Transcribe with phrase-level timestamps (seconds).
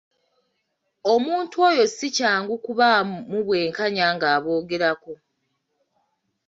[1.13, 3.15] Omuntu oyo si kyangu kubaamu
[3.47, 5.13] bwenkanya ng'aboogerako.